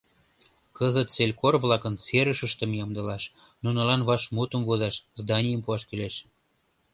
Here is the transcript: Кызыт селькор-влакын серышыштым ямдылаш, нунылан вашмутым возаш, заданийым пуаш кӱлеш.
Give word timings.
Кызыт 0.77 1.09
селькор-влакын 1.15 1.95
серышыштым 2.05 2.71
ямдылаш, 2.83 3.23
нунылан 3.63 4.01
вашмутым 4.09 4.61
возаш, 4.69 4.95
заданийым 5.17 5.61
пуаш 5.65 5.81
кӱлеш. 5.89 6.15